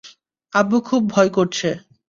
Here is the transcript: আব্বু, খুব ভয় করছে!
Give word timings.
আব্বু, 0.53 0.77
খুব 0.81 1.01
ভয় 1.09 1.29
করছে! 1.29 1.69